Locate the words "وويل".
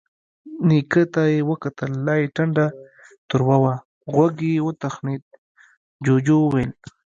6.41-6.71